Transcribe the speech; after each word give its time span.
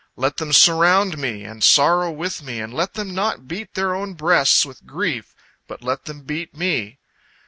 Let 0.15 0.37
them 0.37 0.51
surround 0.51 1.19
me 1.19 1.43
and 1.43 1.63
sorrow 1.63 2.09
with 2.09 2.41
me, 2.41 2.59
and 2.59 2.73
let 2.73 2.95
them 2.95 3.13
not 3.13 3.47
beat 3.47 3.75
their 3.75 3.93
own 3.93 4.15
breasts 4.15 4.65
with 4.65 4.87
grief, 4.87 5.35
but 5.67 5.83
let 5.83 6.05
them 6.05 6.23
beat 6.23 6.57
me. 6.57 6.97